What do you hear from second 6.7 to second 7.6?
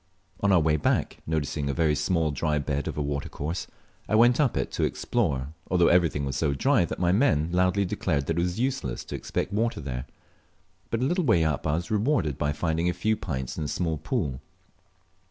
that my men